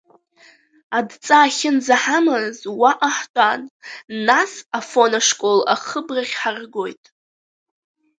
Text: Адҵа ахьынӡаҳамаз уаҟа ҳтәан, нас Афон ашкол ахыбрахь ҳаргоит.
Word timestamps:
Адҵа 0.97 1.37
ахьынӡаҳамаз 1.45 2.57
уаҟа 2.79 3.09
ҳтәан, 3.17 3.61
нас 4.27 4.51
Афон 4.77 5.13
ашкол 5.19 5.59
ахыбрахь 5.73 6.35
ҳаргоит. 6.41 7.03